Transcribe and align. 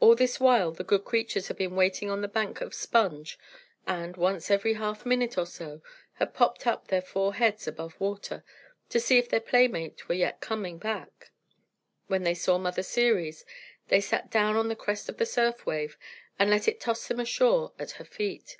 All 0.00 0.14
this 0.14 0.40
while, 0.40 0.72
the 0.72 0.82
good 0.82 1.04
creatures 1.04 1.48
had 1.48 1.58
been 1.58 1.76
waiting 1.76 2.08
on 2.10 2.22
the 2.22 2.28
bank 2.28 2.62
of 2.62 2.72
sponge, 2.72 3.38
and, 3.86 4.16
once 4.16 4.50
every 4.50 4.72
half 4.72 5.04
minute 5.04 5.36
or 5.36 5.44
so, 5.44 5.82
had 6.14 6.32
popped 6.32 6.66
up 6.66 6.88
their 6.88 7.02
four 7.02 7.34
heads 7.34 7.68
above 7.68 7.94
water, 8.00 8.42
to 8.88 8.98
see 8.98 9.18
if 9.18 9.28
their 9.28 9.40
playmate 9.42 10.08
were 10.08 10.14
yet 10.14 10.40
coming 10.40 10.78
back. 10.78 11.30
When 12.06 12.22
they 12.22 12.32
saw 12.32 12.56
Mother 12.56 12.82
Ceres, 12.82 13.44
they 13.88 14.00
sat 14.00 14.30
down 14.30 14.56
on 14.56 14.68
the 14.68 14.74
crest 14.76 15.10
of 15.10 15.18
the 15.18 15.26
surf 15.26 15.66
wave, 15.66 15.98
and 16.38 16.48
let 16.48 16.66
it 16.66 16.80
toss 16.80 17.06
them 17.06 17.20
ashore 17.20 17.74
at 17.78 17.90
her 18.00 18.04
feet. 18.06 18.56